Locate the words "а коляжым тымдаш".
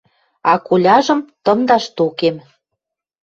0.51-1.85